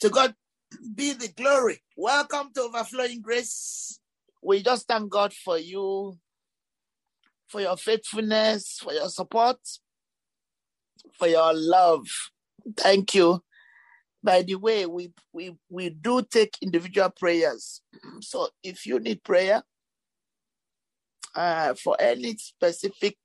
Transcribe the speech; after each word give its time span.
To 0.00 0.10
God 0.10 0.34
be 0.94 1.14
the 1.14 1.28
glory. 1.28 1.80
Welcome 1.96 2.50
to 2.54 2.62
Overflowing 2.62 3.22
Grace. 3.22 3.98
We 4.42 4.62
just 4.62 4.86
thank 4.86 5.10
God 5.10 5.32
for 5.32 5.56
you, 5.58 6.18
for 7.48 7.62
your 7.62 7.78
faithfulness, 7.78 8.78
for 8.82 8.92
your 8.92 9.08
support, 9.08 9.56
for 11.18 11.28
your 11.28 11.50
love. 11.54 12.06
Thank 12.76 13.14
you. 13.14 13.42
By 14.22 14.42
the 14.42 14.56
way, 14.56 14.84
we, 14.84 15.12
we, 15.32 15.56
we 15.70 15.88
do 15.88 16.20
take 16.22 16.58
individual 16.60 17.10
prayers. 17.10 17.80
So 18.20 18.48
if 18.62 18.84
you 18.84 19.00
need 19.00 19.24
prayer 19.24 19.62
uh, 21.34 21.72
for 21.74 21.96
any 21.98 22.36
specific 22.36 23.16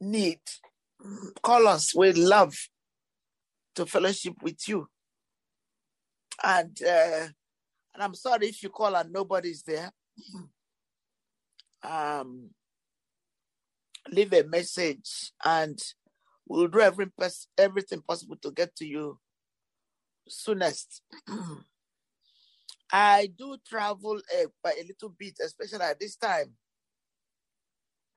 need, 0.00 0.40
call 1.42 1.66
us. 1.66 1.94
We 1.94 2.12
love 2.12 2.54
to 3.74 3.86
fellowship 3.86 4.34
with 4.42 4.68
you. 4.68 4.88
And 6.42 6.78
uh, 6.82 7.28
and 7.94 8.02
I'm 8.02 8.14
sorry 8.14 8.48
if 8.48 8.62
you 8.62 8.70
call 8.70 8.94
and 8.94 9.12
nobody's 9.12 9.62
there. 9.62 9.90
Um, 11.82 12.50
leave 14.12 14.34
a 14.34 14.42
message 14.42 15.32
and 15.42 15.78
we'll 16.46 16.68
do 16.68 16.80
every 16.80 17.06
pers- 17.06 17.48
everything 17.56 18.02
possible 18.06 18.36
to 18.42 18.50
get 18.50 18.76
to 18.76 18.86
you 18.86 19.18
soonest. 20.28 21.02
I 22.92 23.32
do 23.38 23.56
travel 23.66 24.16
uh, 24.18 24.46
by 24.62 24.72
a 24.72 24.86
little 24.86 25.14
bit, 25.16 25.38
especially 25.42 25.80
at 25.80 26.00
this 26.00 26.16
time. 26.16 26.52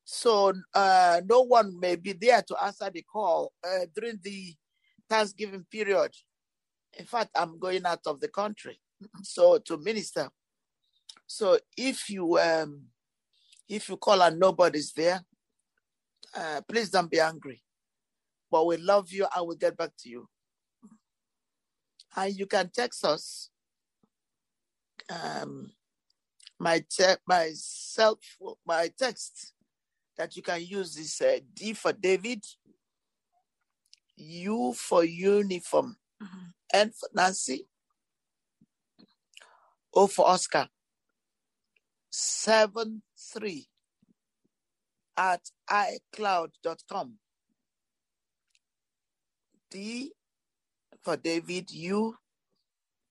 So 0.03 0.53
uh, 0.73 1.21
no 1.25 1.41
one 1.41 1.79
may 1.79 1.95
be 1.95 2.13
there 2.13 2.41
to 2.41 2.63
answer 2.63 2.89
the 2.89 3.03
call 3.03 3.53
uh, 3.63 3.85
during 3.95 4.19
the 4.21 4.53
Thanksgiving 5.09 5.65
period. 5.71 6.11
In 6.97 7.05
fact, 7.05 7.31
I'm 7.35 7.57
going 7.59 7.85
out 7.85 8.05
of 8.05 8.19
the 8.19 8.27
country, 8.27 8.79
so 9.23 9.57
to 9.59 9.77
minister. 9.77 10.29
So 11.25 11.57
if 11.77 12.09
you 12.09 12.37
um, 12.37 12.83
if 13.67 13.89
you 13.89 13.97
call 13.97 14.21
and 14.21 14.39
nobody's 14.39 14.91
there, 14.93 15.23
uh, 16.35 16.61
please 16.67 16.89
don't 16.89 17.09
be 17.09 17.19
angry. 17.19 17.61
But 18.51 18.67
we 18.67 18.77
love 18.77 19.11
you 19.11 19.25
and 19.35 19.47
we'll 19.47 19.57
get 19.57 19.75
back 19.75 19.91
to 19.99 20.09
you. 20.09 20.27
And 22.15 22.35
you 22.35 22.45
can 22.45 22.69
text 22.69 23.03
us. 23.05 23.49
Um, 25.09 25.71
my 26.59 26.83
te- 26.89 27.21
my 27.27 27.51
self 27.53 28.19
my 28.65 28.89
text 28.97 29.53
that 30.17 30.35
you 30.35 30.43
can 30.43 30.63
use 30.63 30.95
is 30.97 31.19
uh, 31.21 31.39
D 31.53 31.73
for 31.73 31.91
David, 31.91 32.45
U 34.17 34.73
for 34.73 35.03
uniform, 35.03 35.97
N 36.73 36.91
for 36.91 37.09
Nancy, 37.13 37.67
O 39.93 40.07
for 40.07 40.27
Oscar, 40.27 40.67
seven 42.09 43.03
three 43.31 43.67
at 45.17 45.41
iCloud.com. 45.69 47.13
D 49.69 50.13
for 51.01 51.17
David, 51.17 51.71
U 51.71 52.15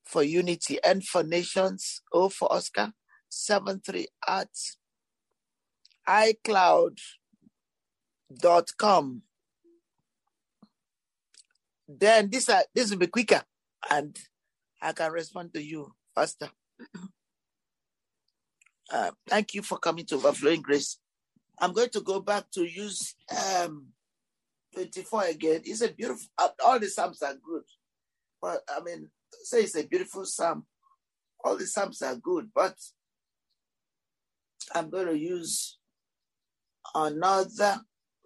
for 0.03 0.23
Unity, 0.23 0.79
N 0.83 1.01
for 1.01 1.23
Nations, 1.23 2.01
O 2.11 2.29
for 2.29 2.51
Oscar, 2.51 2.91
seven 3.29 3.79
three 3.79 4.07
at 4.27 4.49
iCloud.com. 6.07 6.93
Then 11.99 12.29
this 12.29 12.49
uh, 12.49 12.61
this 12.73 12.89
will 12.89 12.97
be 12.97 13.07
quicker 13.07 13.41
and 13.89 14.17
I 14.81 14.93
can 14.93 15.11
respond 15.11 15.53
to 15.53 15.63
you 15.63 15.93
faster. 16.15 16.49
Uh, 18.91 19.11
thank 19.27 19.53
you 19.53 19.61
for 19.61 19.77
coming 19.77 20.05
to 20.05 20.15
Overflowing 20.15 20.61
Grace. 20.61 20.99
I'm 21.59 21.73
going 21.73 21.89
to 21.89 22.01
go 22.01 22.19
back 22.19 22.51
to 22.51 22.63
use 22.63 23.15
um, 23.61 23.87
24 24.73 25.23
again. 25.25 25.61
It's 25.63 25.81
a 25.81 25.91
beautiful, 25.91 26.27
all 26.63 26.79
the 26.79 26.87
Psalms 26.87 27.21
are 27.21 27.35
good. 27.35 27.63
But 28.41 28.61
I 28.69 28.81
mean, 28.83 29.09
say 29.43 29.61
it's 29.61 29.75
a 29.75 29.87
beautiful 29.87 30.25
Psalm. 30.25 30.65
All 31.43 31.57
the 31.57 31.65
Psalms 31.65 32.01
are 32.01 32.15
good, 32.15 32.49
but 32.53 32.75
I'm 34.73 34.89
going 34.89 35.07
to 35.07 35.17
use 35.17 35.77
another, 36.93 37.79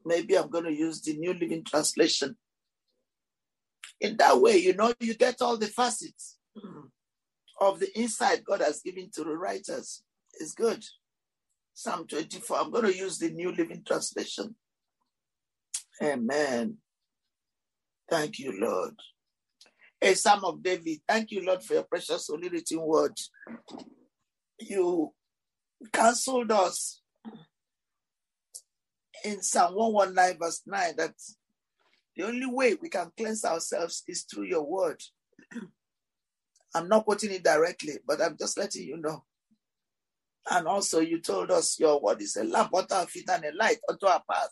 maybe 0.06 0.38
I'm 0.38 0.50
going 0.50 0.66
to 0.66 0.73
use 0.73 1.01
the 1.01 1.16
New 1.17 1.33
Living 1.33 1.63
Translation. 1.63 2.35
In 4.00 4.18
that 4.18 4.40
way, 4.40 4.58
you 4.58 4.75
know, 4.75 4.94
you 5.00 5.16
get 5.16 5.41
all 5.41 5.58
the 5.58 5.68
facets 5.68 6.38
mm-hmm. 6.58 6.88
of 7.59 7.80
the 7.80 7.97
insight 7.97 8.44
God 8.46 8.62
has 8.62 8.81
given 8.81 9.09
to 9.13 9.24
the 9.24 9.35
writers. 9.35 10.03
It's 10.40 10.53
good. 10.53 10.84
Psalm 11.74 12.07
24. 12.07 12.57
I'm 12.57 12.72
going 12.72 12.86
to 12.86 12.97
use 12.97 13.18
the 13.18 13.30
New 13.31 13.52
Living 13.52 13.84
Translation. 13.86 14.56
Amen. 16.02 16.78
Thank 18.09 18.40
you, 18.40 18.59
Lord. 18.59 18.96
A 20.02 20.13
Psalm 20.13 20.46
of 20.46 20.62
David. 20.62 21.00
Thank 21.07 21.31
you, 21.31 21.44
Lord, 21.44 21.63
for 21.63 21.74
your 21.74 21.84
precious 21.84 22.28
holy 22.28 22.50
written 22.50 22.81
word. 22.81 23.18
You 24.59 25.13
counseled 25.91 26.52
us 26.52 27.02
mm. 27.28 27.38
in 29.25 29.41
Psalm 29.41 29.75
119, 29.75 30.40
verse 30.40 30.62
9, 30.66 30.94
that 30.97 31.13
the 32.17 32.25
only 32.25 32.47
way 32.47 32.75
we 32.81 32.89
can 32.89 33.11
cleanse 33.16 33.45
ourselves 33.45 34.03
is 34.07 34.23
through 34.23 34.45
your 34.45 34.63
word. 34.63 35.00
I'm 36.75 36.89
not 36.89 37.05
quoting 37.05 37.31
it 37.31 37.44
directly, 37.44 38.00
but 38.05 38.22
I'm 38.22 38.35
just 38.38 38.57
letting 38.57 38.83
you 38.83 38.97
know. 38.97 39.23
And 40.50 40.67
also, 40.67 41.00
you 41.00 41.22
told 41.22 41.51
us 41.51 41.79
your 41.79 42.01
word 42.01 42.22
is 42.22 42.35
a 42.35 42.44
lamp 42.44 42.73
unto 42.73 42.95
our 42.95 43.06
feet 43.06 43.29
and 43.29 43.45
a 43.45 43.56
light 43.56 43.77
unto 43.88 44.07
our 44.07 44.23
path. 44.29 44.50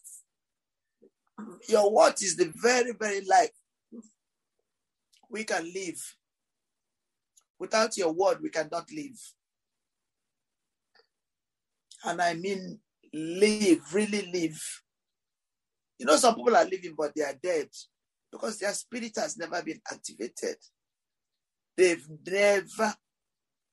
Your 1.68 1.92
word 1.92 2.14
is 2.22 2.36
the 2.36 2.54
very, 2.56 2.92
very 2.94 3.22
life 3.26 3.50
we 5.30 5.44
can 5.44 5.64
live. 5.74 6.16
Without 7.58 7.98
your 7.98 8.12
word, 8.12 8.40
we 8.42 8.50
cannot 8.50 8.92
live. 8.92 9.20
And 12.04 12.22
I 12.22 12.36
mean 12.36 12.80
live, 13.14 13.94
really 13.94 14.30
live. 14.32 14.62
You 15.98 16.06
know, 16.06 16.18
some 16.18 16.36
people 16.36 16.56
are 16.56 16.66
living, 16.66 16.94
but 16.98 17.14
they 17.16 17.24
are 17.24 17.36
dead 17.42 17.70
because 18.32 18.60
their 18.60 18.74
spirit 18.74 19.14
has 19.18 19.38
never 19.38 19.62
been 19.64 19.80
activated. 19.92 20.58
They've 21.78 22.06
never 22.28 22.94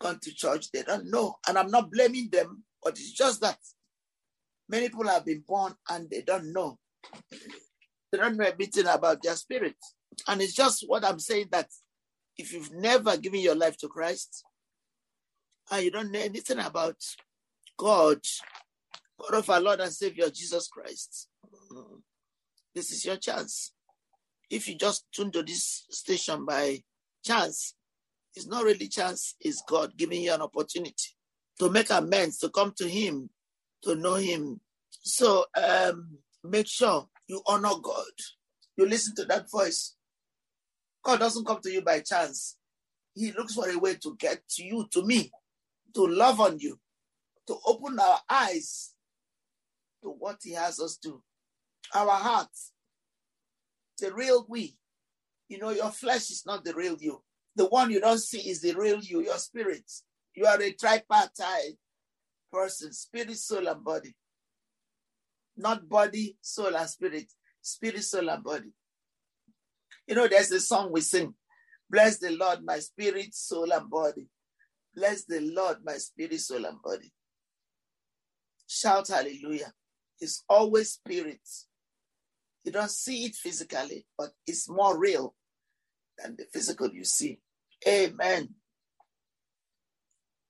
gone 0.01 0.19
to 0.23 0.35
church. 0.35 0.71
They 0.73 0.83
don't 0.83 1.11
know. 1.11 1.37
And 1.49 1.59
I'm 1.59 1.71
not 1.71 1.91
blaming 1.91 2.29
them, 2.31 2.65
but 2.83 2.93
it's 2.93 3.13
just 3.13 3.41
that 3.41 3.59
many 4.69 4.89
people 4.89 5.09
have 5.09 5.25
been 5.25 5.45
born 5.47 5.75
and 5.91 6.09
they 6.11 6.23
don't 6.23 6.53
know. 6.53 6.79
They 8.11 8.19
don't 8.19 8.37
know 8.37 8.45
everything 8.45 8.87
about 8.87 9.23
their 9.23 9.37
spirit. 9.37 9.77
And 10.29 10.43
it's 10.43 10.55
just 10.55 10.85
what 10.87 11.05
I'm 11.05 11.19
saying 11.19 11.49
that 11.53 11.69
if 12.37 12.53
you've 12.53 12.73
never 12.73 13.17
given 13.17 13.41
your 13.41 13.55
life 13.55 13.77
to 13.79 13.89
Christ 13.89 14.45
and 15.71 15.85
you 15.85 15.91
don't 15.91 16.13
know 16.13 16.21
anything 16.21 16.59
about 16.59 16.97
God, 17.79 18.21
God 19.19 19.39
of 19.39 19.51
our 19.51 19.61
Lord 19.61 19.81
and 19.81 19.93
Savior 19.93 20.29
Jesus 20.31 20.69
Christ, 20.69 21.29
this 22.75 22.91
is 22.91 23.05
your 23.05 23.17
chance. 23.17 23.73
If 24.51 24.69
you 24.69 24.77
just 24.77 25.07
tune 25.13 25.31
to 25.33 25.43
this 25.43 25.87
station 25.91 26.45
by 26.45 26.83
chance, 27.25 27.75
it's 28.35 28.47
not 28.47 28.65
really 28.65 28.89
chance, 28.89 29.35
it's 29.41 29.63
God 29.69 29.93
giving 29.97 30.23
you 30.23 30.33
an 30.33 30.43
opportunity 30.43 30.95
to 31.59 31.71
make 31.71 31.91
amends, 31.91 32.39
to 32.39 32.49
come 32.49 32.73
to 32.79 32.89
Him, 32.89 33.31
to 33.83 33.95
know 33.95 34.15
Him. 34.15 34.61
So 34.91 35.45
um, 35.57 36.19
make 36.45 36.67
sure 36.67 37.09
you 37.27 37.43
honor 37.47 37.75
God. 37.83 38.05
You 38.77 38.87
listen 38.87 39.15
to 39.17 39.25
that 39.27 39.51
voice. 39.51 39.97
God 41.03 41.21
doesn't 41.21 41.47
come 41.47 41.61
to 41.63 41.71
you 41.71 41.83
by 41.83 42.01
chance. 42.01 42.57
He 43.15 43.33
looks 43.33 43.55
for 43.55 43.69
a 43.69 43.79
way 43.79 43.95
to 43.97 44.17
get 44.19 44.49
to 44.51 44.65
you, 44.65 44.87
to 44.93 45.05
me, 45.05 45.31
to 45.95 46.07
love 46.07 46.41
on 46.41 46.59
you, 46.59 46.79
to 47.47 47.57
open 47.67 47.99
our 47.99 48.21
eyes 48.31 48.95
to 50.03 50.09
what 50.09 50.39
He 50.43 50.53
has 50.53 50.81
us 50.81 50.97
do. 50.97 51.23
Our 51.95 52.11
hearts, 52.11 52.73
the 53.99 54.13
real 54.15 54.47
we. 54.49 54.77
You 55.49 55.59
know, 55.59 55.71
your 55.71 55.91
flesh 55.91 56.31
is 56.31 56.45
not 56.47 56.65
the 56.65 56.75
real 56.75 56.97
you. 56.99 57.23
The 57.57 57.67
one 57.67 57.91
you 57.91 58.01
don't 58.01 58.19
see 58.19 58.49
is 58.49 58.63
the 58.63 58.75
real 58.75 59.01
you, 59.01 59.23
your 59.23 59.39
spirit. 59.39 59.85
You 60.35 60.47
are 60.47 60.61
a 60.61 60.73
tripartite 60.73 61.77
person, 62.51 62.93
spirit, 62.93 63.37
soul, 63.37 63.69
and 63.69 63.85
body. 63.85 64.15
Not 65.57 65.89
body, 65.89 66.37
soul, 66.41 66.75
and 66.77 66.89
spirit. 66.89 67.27
Spirit, 67.61 68.03
soul, 68.05 68.31
and 68.31 68.43
body. 68.43 68.73
You 70.07 70.15
know, 70.15 70.29
there's 70.29 70.51
a 70.53 70.61
song 70.61 70.91
we 70.93 71.03
sing. 71.03 71.35
Bless 71.91 72.19
the 72.19 72.31
Lord, 72.31 72.65
my 72.65 72.79
spirit, 72.79 73.35
soul, 73.35 73.71
and 73.73 73.89
body. 73.91 74.27
Bless 74.95 75.25
the 75.25 75.41
Lord, 75.41 75.79
my 75.85 75.95
spirit, 75.99 76.41
soul, 76.41 76.65
and 76.65 76.81
body. 76.83 77.13
Shout 78.67 79.09
hallelujah. 79.09 79.73
It's 80.19 80.45
always 80.49 80.93
spirit. 80.93 81.41
You 82.65 82.73
don't 82.73 82.91
see 82.91 83.25
it 83.25 83.35
physically, 83.35 84.07
but 84.17 84.31
it's 84.47 84.69
more 84.69 84.99
real 84.99 85.35
than 86.19 86.37
the 86.37 86.45
physical 86.53 86.89
you 86.93 87.05
see. 87.05 87.41
Amen. 87.87 88.49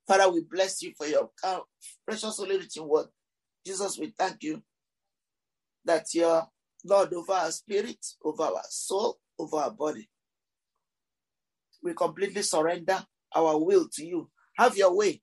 Father, 0.06 0.30
we 0.30 0.44
bless 0.50 0.82
you 0.82 0.92
for 0.96 1.06
your 1.06 1.30
precious 2.06 2.36
holy 2.36 2.58
written 2.58 2.86
word. 2.86 3.06
Jesus, 3.64 3.98
we 3.98 4.12
thank 4.18 4.42
you 4.42 4.62
that 5.84 6.06
you're 6.12 6.46
Lord 6.84 7.14
over 7.14 7.32
our 7.32 7.50
spirit, 7.52 8.04
over 8.24 8.42
our 8.42 8.62
soul, 8.68 9.18
over 9.38 9.56
our 9.56 9.70
body. 9.70 10.08
We 11.82 11.94
completely 11.94 12.42
surrender 12.42 13.04
our 13.34 13.58
will 13.58 13.88
to 13.94 14.04
you. 14.04 14.30
Have 14.58 14.76
your 14.76 14.94
way 14.94 15.22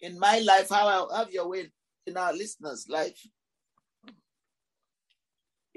in 0.00 0.18
my 0.18 0.40
life. 0.40 0.70
I 0.70 1.06
have 1.16 1.32
your 1.32 1.48
way 1.48 1.70
in 2.06 2.16
our 2.16 2.32
listeners' 2.32 2.86
life. 2.88 3.18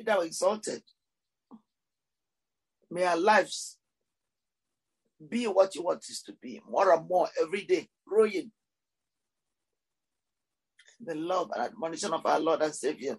Be 0.01 0.05
thou 0.05 0.21
exalted. 0.21 0.81
May 2.89 3.03
our 3.03 3.17
lives 3.17 3.77
be 5.29 5.45
what 5.45 5.75
you 5.75 5.83
want 5.83 5.99
us 5.99 6.23
to 6.25 6.33
be, 6.41 6.59
more 6.67 6.91
and 6.91 7.07
more 7.07 7.29
every 7.39 7.65
day, 7.65 7.87
growing 8.07 8.51
the 10.99 11.13
love 11.13 11.51
and 11.53 11.65
admonition 11.65 12.13
of 12.13 12.25
our 12.25 12.39
Lord 12.39 12.63
and 12.63 12.73
Savior, 12.73 13.17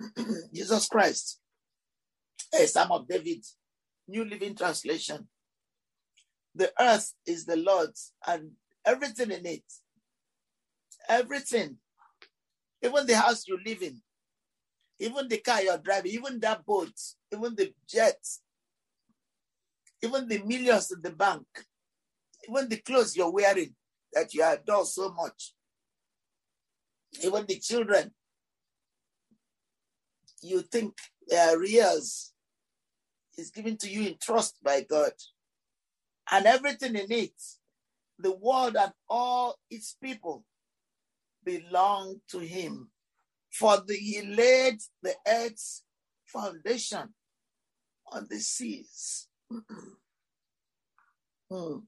Jesus 0.54 0.86
Christ. 0.86 1.40
A 2.54 2.64
Psalm 2.64 2.92
of 2.92 3.08
David, 3.08 3.44
New 4.06 4.24
Living 4.24 4.54
Translation. 4.54 5.26
The 6.54 6.72
earth 6.78 7.12
is 7.26 7.44
the 7.44 7.56
Lord's 7.56 8.12
and 8.24 8.52
everything 8.84 9.32
in 9.32 9.44
it. 9.46 9.64
Everything. 11.08 11.78
Even 12.80 13.04
the 13.04 13.16
house 13.16 13.48
you 13.48 13.58
live 13.66 13.82
in, 13.82 14.00
even 14.98 15.28
the 15.28 15.38
car 15.38 15.62
you're 15.62 15.78
driving, 15.78 16.12
even 16.12 16.40
that 16.40 16.64
boat, 16.64 16.92
even 17.32 17.54
the 17.54 17.72
jets, 17.88 18.40
even 20.02 20.28
the 20.28 20.38
millions 20.42 20.90
in 20.90 21.02
the 21.02 21.10
bank, 21.10 21.46
even 22.48 22.68
the 22.68 22.78
clothes 22.78 23.16
you're 23.16 23.32
wearing 23.32 23.74
that 24.12 24.32
you 24.32 24.42
adore 24.44 24.84
so 24.86 25.12
much, 25.12 25.52
even 27.22 27.44
the 27.46 27.58
children 27.58 28.10
you 30.42 30.60
think 30.62 30.96
they 31.28 31.36
are 31.36 31.62
yours 31.64 32.32
is 33.36 33.50
given 33.50 33.76
to 33.76 33.88
you 33.90 34.08
in 34.08 34.16
trust 34.20 34.56
by 34.62 34.82
God. 34.82 35.12
And 36.30 36.46
everything 36.46 36.96
in 36.96 37.10
it, 37.10 37.42
the 38.18 38.34
world 38.34 38.76
and 38.76 38.92
all 39.08 39.56
its 39.70 39.96
people 40.02 40.44
belong 41.44 42.20
to 42.30 42.38
him. 42.38 42.90
For 43.58 43.78
the, 43.86 43.94
he 43.94 44.20
laid 44.20 44.82
the 45.02 45.14
earth's 45.26 45.82
foundation 46.26 47.14
on 48.12 48.26
the 48.28 48.38
seas. 48.38 49.28
hmm. 51.50 51.78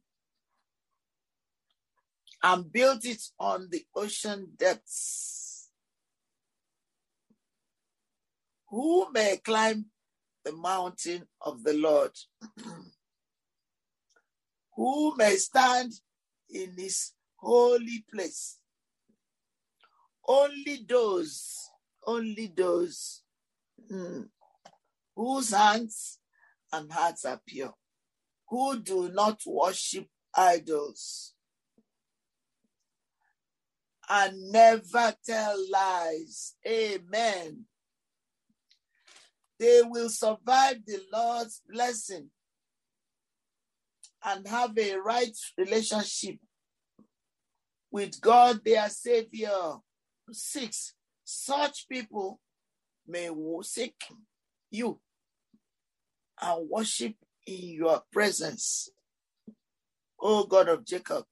And 2.43 2.73
built 2.73 3.05
it 3.05 3.23
on 3.39 3.69
the 3.71 3.85
ocean 3.95 4.53
depths. 4.57 5.69
Who 8.71 9.13
may 9.13 9.37
climb 9.45 9.87
the 10.45 10.53
mountain 10.53 11.27
of 11.43 11.65
the 11.65 11.75
Lord? 11.75 12.13
Who 14.77 15.17
may 15.17 15.37
stand 15.37 15.93
in 16.49 16.75
his 16.79 17.13
holy 17.37 18.07
place? 18.11 18.59
Only 20.29 20.85
those, 20.87 21.71
only 22.07 22.53
those 22.55 23.23
hmm, 23.89 24.25
whose 25.17 25.55
hands 25.55 26.19
and 26.71 26.93
hearts 26.93 27.25
are 27.25 27.41
pure, 27.47 27.73
who 28.49 28.79
do 28.79 29.09
not 29.09 29.41
worship 29.47 30.07
idols 30.35 31.33
and 34.09 34.53
never 34.53 35.15
tell 35.25 35.57
lies. 35.71 36.55
Amen. 36.67 37.65
They 39.59 39.83
will 39.85 40.09
survive 40.09 40.85
the 40.87 41.01
Lord's 41.13 41.63
blessing 41.69 42.31
and 44.25 44.47
have 44.47 44.77
a 44.79 44.97
right 44.97 45.37
relationship 45.57 46.37
with 47.91 48.21
God, 48.21 48.61
their 48.65 48.89
Savior. 48.89 49.79
Six, 50.33 50.95
such 51.25 51.89
people 51.89 52.41
may 53.07 53.31
seek 53.63 53.95
you 54.71 55.01
and 56.41 56.69
worship 56.69 57.15
in 57.47 57.69
your 57.69 58.03
presence, 58.13 58.91
O 60.21 60.45
God 60.45 60.69
of 60.69 60.85
Jacob. 60.85 61.25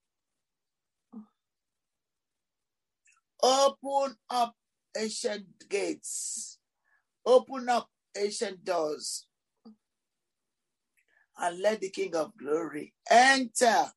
Open 3.42 4.16
up 4.30 4.54
ancient 4.96 5.46
gates, 5.68 6.58
open 7.24 7.68
up 7.68 7.88
ancient 8.16 8.64
doors, 8.64 9.26
and 11.38 11.60
let 11.60 11.80
the 11.80 11.90
King 11.90 12.16
of 12.16 12.36
Glory 12.36 12.94
enter. 13.10 13.92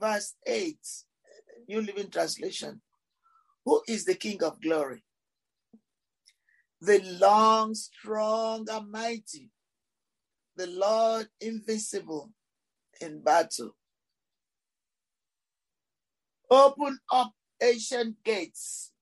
Verse 0.00 0.34
8, 0.46 0.78
New 1.68 1.80
Living 1.82 2.10
Translation. 2.10 2.80
Who 3.64 3.82
is 3.88 4.04
the 4.04 4.14
King 4.14 4.42
of 4.44 4.60
Glory? 4.60 5.02
The 6.80 7.00
long, 7.20 7.74
strong, 7.74 8.66
and 8.70 8.90
mighty, 8.90 9.50
the 10.56 10.68
Lord 10.68 11.28
invincible 11.40 12.30
in 13.00 13.22
battle. 13.22 13.74
Open 16.50 16.98
up 17.12 17.32
ancient 17.60 18.22
gates. 18.24 18.92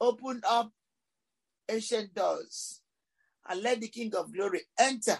Open 0.00 0.40
up 0.48 0.70
ancient 1.68 2.14
doors 2.14 2.82
and 3.48 3.62
let 3.62 3.80
the 3.80 3.88
King 3.88 4.14
of 4.14 4.32
glory 4.32 4.62
enter. 4.78 5.18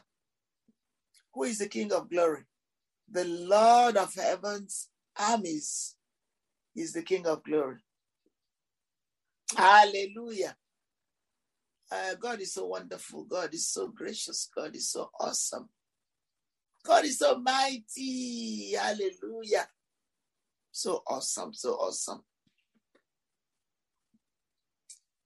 Who 1.35 1.45
is 1.45 1.59
the 1.59 1.69
King 1.69 1.93
of 1.93 2.09
glory? 2.09 2.45
The 3.11 3.25
Lord 3.25 3.97
of 3.97 4.15
heaven's 4.15 4.89
armies 5.19 5.97
is 6.77 6.93
the 6.93 7.03
King 7.03 7.27
of 7.27 7.43
glory. 7.45 7.77
Hallelujah. 9.57 10.57
Uh, 11.91 12.15
God 12.21 12.41
is 12.41 12.55
so 12.55 12.67
wonderful. 12.67 13.25
God 13.25 13.55
is 13.55 13.69
so 13.69 13.89
gracious. 13.89 14.49
God 14.55 14.75
is 14.75 14.91
so 14.91 15.11
awesome. 15.21 15.69
God 16.85 17.05
is 17.05 17.19
so 17.19 17.39
mighty. 17.39 18.75
Hallelujah. 18.75 19.69
So 20.73 21.03
awesome. 21.07 21.55
So 21.55 21.75
awesome. 21.75 22.23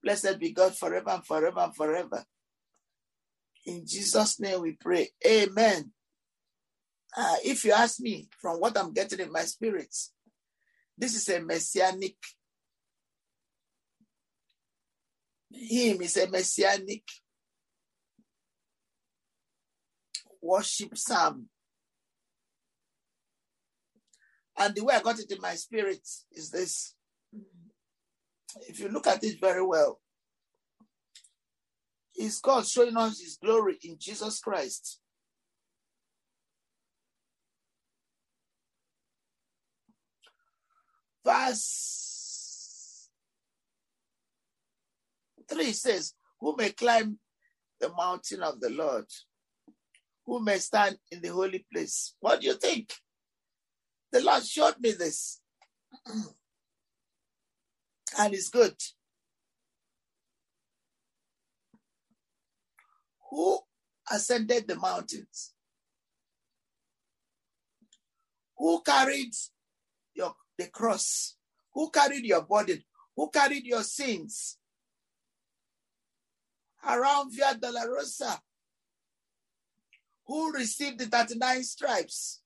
Blessed 0.03 0.39
be 0.39 0.53
God 0.53 0.77
forever 0.77 1.11
and 1.11 1.27
forever 1.27 1.61
and 1.61 1.77
forever. 1.77 2.25
In 3.67 3.87
Jesus' 3.87 4.41
name 4.41 4.63
we 4.63 4.73
pray. 4.73 5.11
Amen. 5.27 5.93
Uh, 7.17 7.37
if 7.45 7.65
you 7.65 7.73
ask 7.73 8.01
me 8.01 8.29
from 8.41 8.59
what 8.61 8.79
I'm 8.79 8.93
getting 8.93 9.21
in 9.21 9.33
my 9.33 9.43
spirit, 9.43 9.95
this 10.97 11.15
is 11.15 11.29
a 11.29 11.41
messianic 11.41 12.17
hymn 15.53 16.01
is 16.01 16.17
a 16.17 16.29
messianic 16.31 17.03
worship 20.41 20.97
psalm. 20.97 21.49
And 24.57 24.75
the 24.75 24.85
way 24.85 24.95
I 24.95 25.03
got 25.03 25.19
it 25.19 25.31
in 25.31 25.41
my 25.41 25.55
spirit 25.55 26.07
is 26.33 26.51
this 26.51 26.95
if 28.69 28.81
you 28.81 28.89
look 28.89 29.07
at 29.07 29.23
it 29.23 29.41
very 29.41 29.65
well, 29.65 30.01
is 32.19 32.41
God 32.41 32.67
showing 32.67 32.97
us 32.97 33.21
his 33.21 33.39
glory 33.43 33.79
in 33.85 33.97
Jesus 33.99 34.41
Christ. 34.41 35.00
Verse 41.25 43.09
3 45.49 45.73
says, 45.73 46.15
Who 46.41 46.57
may 46.57 46.71
climb 46.71 47.19
the 47.79 47.91
mountain 47.91 48.43
of 48.43 48.61
the 48.61 48.71
Lord? 48.71 49.07
Who 50.27 50.41
may 50.41 50.59
stand 50.59 50.99
in 51.11 51.21
the 51.21 51.29
holy 51.29 51.67
place? 51.73 52.15
What 52.21 52.41
do 52.41 52.47
you 52.47 52.55
think? 52.55 52.93
The 54.13 54.23
Lord 54.23 54.45
showed 54.45 54.81
me 54.81 54.93
this. 54.93 55.41
and 58.19 58.35
it's 58.35 58.49
good. 58.49 58.77
Who 63.31 63.61
ascended 64.11 64.67
the 64.67 64.77
mountains? 64.77 65.53
Who 68.59 68.83
carried 68.83 69.33
the 70.61 70.69
cross? 70.69 71.37
Who 71.73 71.91
carried 71.91 72.25
your 72.25 72.43
burden? 72.43 72.83
Who 73.17 73.31
carried 73.31 73.65
your 73.65 73.83
sins? 73.83 74.59
Around 76.87 77.33
Via 77.35 77.55
Dolorosa, 77.55 78.39
who 80.27 80.53
received 80.53 80.99
the 80.99 81.07
39 81.07 81.63
stripes, 81.65 82.41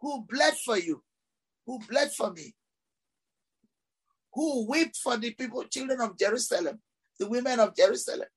who 0.00 0.24
bled 0.28 0.54
for 0.64 0.78
you, 0.78 1.02
who 1.66 1.78
bled 1.80 2.12
for 2.12 2.32
me, 2.32 2.54
who 4.32 4.68
wept 4.68 4.96
for 4.96 5.16
the 5.16 5.32
people, 5.32 5.64
children 5.64 6.00
of 6.00 6.18
Jerusalem, 6.18 6.80
the 7.18 7.28
women 7.28 7.58
of 7.58 7.74
Jerusalem, 7.74 8.28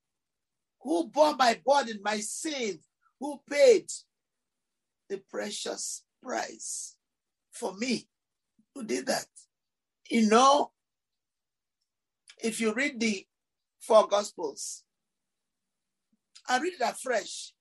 who 0.82 1.08
bore 1.08 1.36
my 1.36 1.60
burden, 1.64 2.00
my 2.02 2.20
sin, 2.20 2.80
who 3.20 3.40
paid 3.48 3.86
the 5.08 5.22
precious 5.30 6.04
price 6.24 6.96
for 7.52 7.76
me. 7.76 8.08
Who 8.76 8.84
did 8.84 9.08
that? 9.08 9.26
You 10.10 10.30
know, 10.30 10.72
if 12.44 12.60
you 12.60 12.74
read 12.74 13.00
the 13.00 13.26
four 13.80 14.08
gospels 14.08 14.84
and 16.50 16.64
read 16.64 16.74
it 16.74 16.82
afresh, 16.82 17.54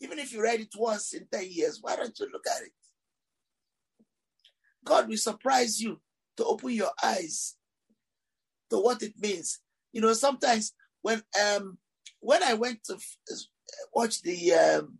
even 0.00 0.18
if 0.18 0.32
you 0.32 0.42
read 0.42 0.60
it 0.60 0.74
once 0.76 1.12
in 1.12 1.26
10 1.30 1.46
years, 1.50 1.78
why 1.80 1.96
don't 1.96 2.18
you 2.18 2.28
look 2.32 2.46
at 2.46 2.62
it? 2.62 2.72
God 4.84 5.08
will 5.08 5.16
surprise 5.16 5.80
you 5.80 6.00
to 6.36 6.44
open 6.44 6.70
your 6.70 6.90
eyes 7.02 7.56
to 8.70 8.78
what 8.78 9.02
it 9.02 9.14
means. 9.20 9.60
You 9.92 10.00
know, 10.00 10.12
sometimes 10.12 10.72
when 11.02 11.22
um 11.44 11.78
when 12.20 12.42
I 12.42 12.54
went 12.54 12.84
to 12.84 12.94
f- 12.94 13.38
watch 13.94 14.22
the 14.22 14.52
um 14.54 14.98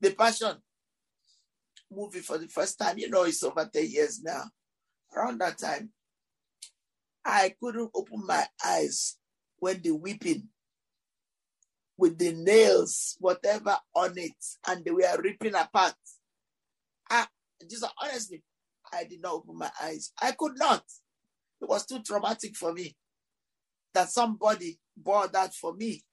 the 0.00 0.10
Passion 0.12 0.56
movie 1.90 2.20
for 2.20 2.38
the 2.38 2.48
first 2.48 2.78
time, 2.78 2.98
you 2.98 3.08
know, 3.08 3.24
it's 3.24 3.42
over 3.42 3.68
10 3.72 3.90
years 3.90 4.22
now. 4.22 4.42
Around 5.14 5.40
that 5.40 5.58
time, 5.58 5.90
I 7.24 7.54
couldn't 7.60 7.90
open 7.94 8.26
my 8.26 8.46
eyes 8.64 9.16
when 9.58 9.80
the 9.82 9.92
weeping 9.92 10.48
with 11.98 12.18
the 12.18 12.32
nails, 12.32 13.16
whatever 13.20 13.76
on 13.94 14.12
it, 14.16 14.36
and 14.68 14.84
they 14.84 14.90
were 14.90 15.20
ripping 15.22 15.54
apart. 15.54 15.94
I 17.08 17.26
just 17.68 17.86
honestly, 18.02 18.42
I 18.92 19.04
did 19.04 19.22
not 19.22 19.34
open 19.34 19.58
my 19.58 19.70
eyes. 19.82 20.12
I 20.20 20.32
could 20.32 20.52
not. 20.56 20.84
It 21.60 21.68
was 21.68 21.86
too 21.86 22.02
traumatic 22.02 22.54
for 22.54 22.72
me 22.72 22.96
that 23.94 24.10
somebody 24.10 24.78
bore 24.96 25.28
that 25.28 25.54
for 25.54 25.72
me, 25.74 26.04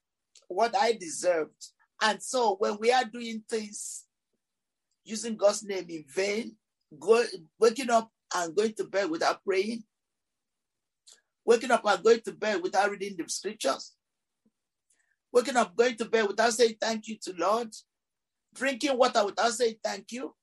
what 0.48 0.74
I 0.74 0.92
deserved. 0.92 1.70
And 2.00 2.22
so 2.22 2.56
when 2.58 2.78
we 2.80 2.90
are 2.90 3.04
doing 3.04 3.42
things 3.48 4.04
using 5.04 5.36
God's 5.36 5.64
name 5.64 5.86
in 5.88 6.04
vain, 6.08 6.56
go, 6.98 7.24
waking 7.58 7.90
up 7.90 8.10
and 8.34 8.54
going 8.54 8.72
to 8.74 8.84
bed 8.84 9.10
without 9.10 9.44
praying, 9.44 9.84
waking 11.44 11.70
up 11.70 11.84
and 11.84 12.02
going 12.02 12.20
to 12.22 12.32
bed 12.32 12.62
without 12.62 12.90
reading 12.90 13.16
the 13.16 13.24
scriptures, 13.28 13.94
waking 15.32 15.56
up, 15.56 15.76
going 15.76 15.96
to 15.96 16.04
bed 16.06 16.26
without 16.26 16.52
saying 16.52 16.76
thank 16.80 17.06
you 17.08 17.16
to 17.22 17.34
Lord, 17.36 17.68
drinking 18.54 18.96
water 18.96 19.24
without 19.24 19.52
saying 19.52 19.76
thank 19.82 20.10
you, 20.12 20.34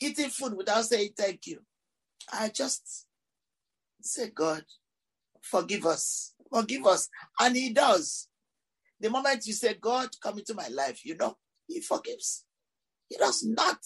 eating 0.00 0.30
food 0.30 0.56
without 0.56 0.84
saying 0.84 1.10
thank 1.16 1.46
you. 1.46 1.60
I 2.32 2.48
just 2.48 3.06
say, 4.00 4.30
God, 4.30 4.64
forgive 5.42 5.84
us, 5.84 6.34
forgive 6.50 6.86
us. 6.86 7.08
And 7.38 7.56
He 7.56 7.72
does. 7.72 8.28
The 9.00 9.10
moment 9.10 9.46
you 9.46 9.52
say, 9.52 9.74
God, 9.74 10.08
come 10.22 10.38
into 10.38 10.54
my 10.54 10.68
life, 10.68 11.04
you 11.04 11.16
know, 11.16 11.36
He 11.66 11.80
forgives. 11.80 12.44
He 13.08 13.16
does 13.16 13.44
not 13.44 13.78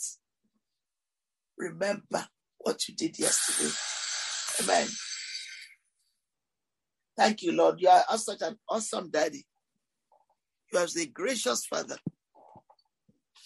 remember 1.58 2.26
what 2.58 2.88
you 2.88 2.94
did 2.94 3.18
yesterday. 3.18 3.72
Amen. 4.62 4.88
Thank 7.16 7.42
you, 7.42 7.52
Lord. 7.52 7.80
You 7.80 7.88
are 7.88 8.18
such 8.18 8.42
an 8.42 8.58
awesome 8.68 9.10
daddy. 9.10 9.44
You 10.72 10.78
are 10.78 10.86
a 10.86 11.06
gracious 11.06 11.66
Father. 11.66 11.96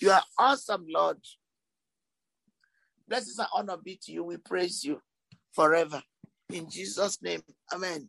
You 0.00 0.10
are 0.10 0.22
awesome, 0.38 0.86
Lord. 0.88 1.18
Blessings 3.08 3.38
and 3.38 3.48
honor 3.54 3.76
be 3.82 3.98
to 4.02 4.12
you. 4.12 4.24
We 4.24 4.36
praise 4.38 4.84
you 4.84 5.00
forever. 5.52 6.02
In 6.50 6.68
Jesus' 6.70 7.22
name, 7.22 7.42
amen. 7.72 8.08